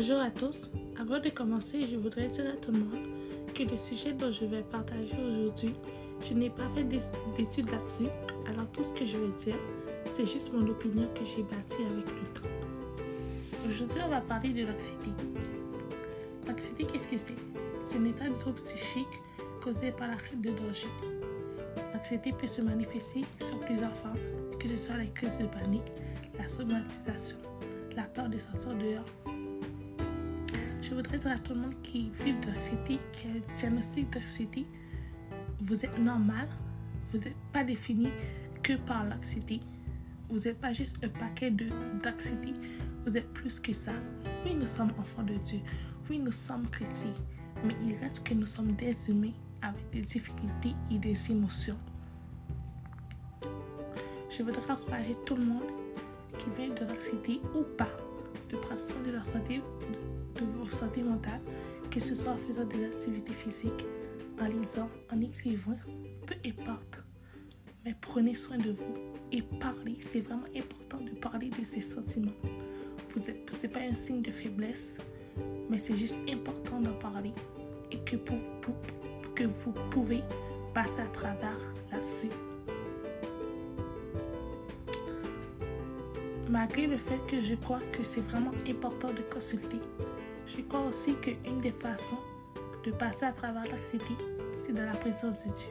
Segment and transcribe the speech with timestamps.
[0.00, 0.70] Bonjour à tous.
[0.96, 3.08] Avant de commencer, je voudrais dire à tout le monde
[3.52, 5.74] que le sujet dont je vais partager aujourd'hui,
[6.22, 8.06] je n'ai pas fait d'études là-dessus.
[8.48, 9.56] Alors tout ce que je vais dire,
[10.12, 12.48] c'est juste mon opinion que j'ai bâtie avec le temps.
[13.68, 15.10] Aujourd'hui, on va parler de l'anxiété.
[16.46, 17.34] L'anxiété, qu'est-ce que c'est?
[17.82, 19.20] C'est un état de trouble psychique
[19.60, 20.86] causé par la crainte de danger.
[21.92, 24.14] L'anxiété peut se manifester sur plusieurs formes,
[24.60, 25.90] que ce soit la crise de panique,
[26.38, 27.38] la somatisation,
[27.96, 29.27] la peur de sortir dehors.
[30.88, 34.64] Je voudrais dire à tout le monde qui vit d'anxiété, qui a un diagnostic d'anxiété,
[35.60, 36.48] vous êtes normal,
[37.12, 38.08] vous n'êtes pas défini
[38.62, 39.60] que par l'anxiété.
[40.30, 42.54] Vous n'êtes pas juste un paquet d'anxiété,
[43.04, 43.92] vous êtes plus que ça.
[44.46, 45.60] Oui, nous sommes enfants de Dieu.
[46.08, 47.12] Oui, nous sommes chrétiens.
[47.64, 51.76] Mais il reste que nous sommes des humains avec des difficultés et des émotions.
[54.30, 55.70] Je voudrais encourager tout le monde
[56.38, 57.90] qui vit de l'anxiété ou pas
[58.48, 60.07] de prendre soin de leur santé, de,
[60.40, 61.40] votre santé mentale,
[61.90, 63.86] que ce soit en faisant des activités physiques,
[64.40, 65.78] en lisant, en écrivant,
[66.26, 67.02] peu importe.
[67.84, 68.94] Mais prenez soin de vous
[69.32, 69.96] et parlez.
[69.96, 72.32] C'est vraiment important de parler de ces sentiments.
[73.16, 74.98] Ce n'est pas un signe de faiblesse,
[75.70, 77.32] mais c'est juste important d'en parler
[77.90, 78.16] et que,
[79.34, 80.20] que vous pouvez
[80.74, 81.58] passer à travers
[81.90, 82.28] là-dessus.
[86.50, 89.76] Malgré le fait que je crois que c'est vraiment important de consulter,
[90.46, 92.18] je crois aussi qu'une des façons
[92.84, 94.14] de passer à travers l'anxiété,
[94.58, 95.68] c'est dans la présence de Dieu.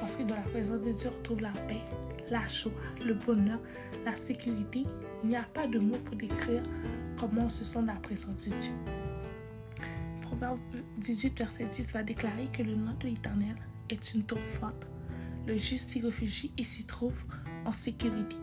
[0.00, 1.80] Parce que dans la présence de Dieu, on trouve la paix,
[2.28, 2.72] la joie,
[3.06, 3.60] le bonheur,
[4.04, 4.82] la sécurité.
[5.22, 6.64] Il n'y a pas de mots pour décrire
[7.20, 8.72] comment on se sent dans la présence de Dieu.
[10.22, 10.58] Proverbe
[10.98, 13.54] 18, verset 10 va déclarer que le nom de l'Éternel
[13.88, 14.88] est une tour forte.
[15.46, 17.14] Le juste s'y réfugie et s'y trouve
[17.64, 18.36] en sécurité.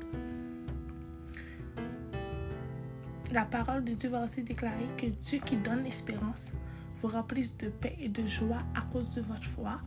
[3.31, 6.53] La parole de Dieu va aussi déclarer que Dieu qui donne l'espérance
[6.99, 9.79] vous remplisse de paix et de joie à cause de votre foi.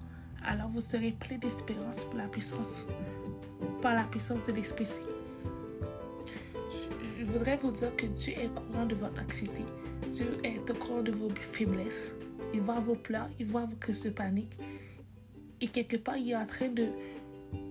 [0.44, 2.28] Alors vous serez plein d'espérance pour la
[3.80, 4.86] par la puissance de l'Esprit
[7.18, 9.64] Je voudrais vous dire que Dieu est courant de votre anxiété.
[10.12, 12.14] Dieu est au courant de vos faiblesses.
[12.54, 14.56] Il voit vos pleurs, il voit vos crises de panique.
[15.60, 16.86] Et quelque part, il est en train de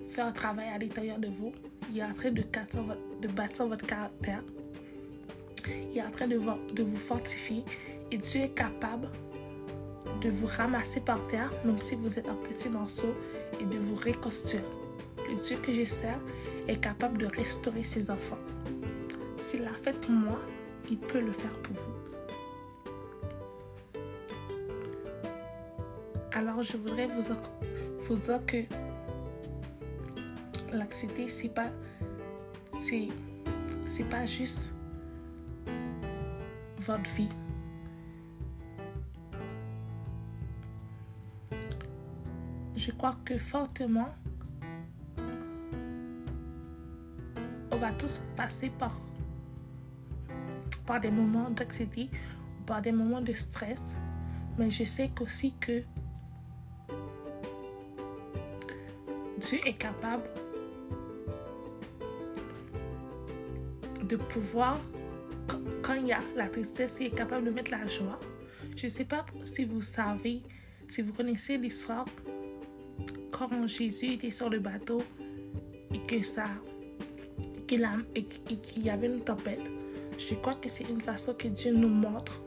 [0.06, 1.53] faire un travail à l'intérieur de vous.
[1.91, 4.44] Il est en train de bâtir votre caractère.
[5.91, 7.63] Il est en train de vous, fortifier.
[8.11, 9.09] Et Dieu est capable
[10.22, 13.13] de vous ramasser par terre, même si vous êtes un petit morceau,
[13.59, 14.63] et de vous reconstruire.
[15.29, 16.19] Le Dieu que je sers
[16.67, 18.38] est capable de restaurer ses enfants.
[19.38, 20.39] S'il l'a fait pour moi,
[20.89, 22.01] il peut le faire pour vous.
[26.33, 28.57] Alors je voudrais vous, dire que
[30.73, 31.71] l'anxiété, c'est pas,
[34.09, 34.73] pas juste
[36.81, 37.30] votre vie.
[42.75, 44.09] Je crois que fortement,
[47.72, 49.00] on va tous passer par,
[50.86, 52.09] par des moments d'anxiété
[52.59, 53.96] ou par des moments de stress,
[54.58, 55.84] mais je sais aussi que
[59.38, 60.30] Dieu est capable
[64.03, 64.78] de pouvoir,
[65.91, 68.18] quand il y a la tristesse, il est capable de mettre la joie.
[68.78, 70.41] Je ne sais pas si vous savez,
[70.88, 72.06] si vous connaissez l'histoire,
[73.31, 75.01] quand Jésus était sur le bateau
[75.94, 76.46] et que ça,
[77.68, 79.69] qu'il y avait une tempête.
[80.18, 82.41] Je crois que c'est une façon que Dieu nous montre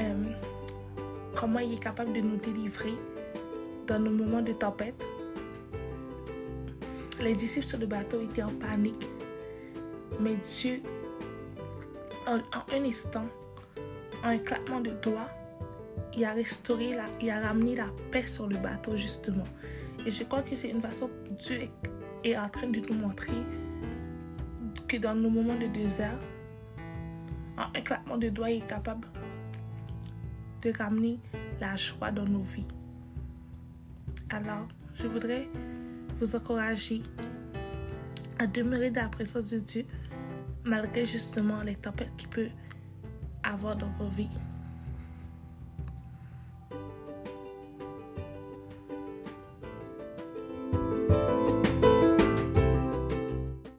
[0.00, 0.24] euh,
[1.34, 2.94] comment il est capable de nous délivrer
[3.86, 5.06] dans nos moments de tempête
[7.20, 9.10] les disciples sur le bateau étaient en panique.
[10.20, 10.80] Mais Dieu,
[12.26, 12.38] en,
[12.74, 13.26] un instant,
[14.24, 15.30] en un claquement de doigts,
[16.16, 19.44] il a restauré, la, il a ramené la paix sur le bateau, justement.
[20.04, 21.68] Et je crois que c'est une façon Dieu
[22.24, 23.32] est, en train de nous montrer
[24.88, 26.18] que dans nos moments de désert,
[27.58, 29.08] en un claquement de doigts, il est capable
[30.62, 31.18] de ramener
[31.60, 32.66] la joie dans nos vies.
[34.30, 35.48] Alors, je voudrais
[36.18, 37.02] vous encourager
[38.38, 39.86] à demeurer dans la présence de Dieu
[40.66, 42.50] malgré justement les tempêtes qu'il peut
[43.42, 44.28] avoir dans vos vies.